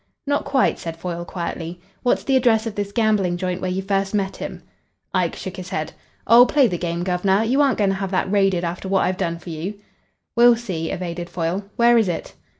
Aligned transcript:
"Not 0.25 0.45
quite," 0.45 0.79
said 0.79 0.97
Foyle 0.97 1.23
quietly. 1.25 1.79
"What's 2.01 2.23
the 2.23 2.35
address 2.35 2.65
of 2.65 2.73
this 2.73 2.91
gambling 2.91 3.37
joint 3.37 3.61
where 3.61 3.69
you 3.69 3.83
first 3.83 4.15
met 4.15 4.37
him?" 4.37 4.63
Ike 5.13 5.35
shook 5.35 5.55
his 5.57 5.69
head. 5.69 5.93
"Oh, 6.25 6.43
play 6.47 6.65
the 6.65 6.79
game, 6.79 7.03
guv'nor. 7.03 7.43
You 7.43 7.61
aren't 7.61 7.77
going 7.77 7.91
to 7.91 7.95
have 7.97 8.09
that 8.09 8.31
raided 8.31 8.63
after 8.63 8.87
what 8.89 9.03
I've 9.05 9.17
done 9.17 9.37
for 9.37 9.51
you?" 9.51 9.75
"We'll 10.35 10.55
see," 10.55 10.89
evaded 10.89 11.29
Foyle. 11.29 11.65
"Where 11.75 11.99
is 11.99 12.09
it?" 12.09 12.33